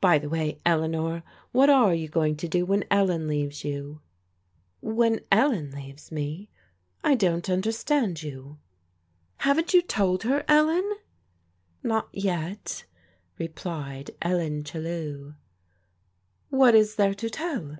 [0.00, 4.00] By the way, Eleanor, what are you go mg to do when Ellen leaves you?""
[4.80, 6.48] When Ellen leaves me?
[7.02, 8.58] I don't understand you."
[9.38, 10.88] "Haven't you told her, Ellen?""
[11.92, 12.84] Not yet,"
[13.38, 15.34] replied Ellen Chellew."
[16.48, 17.78] What is there to tell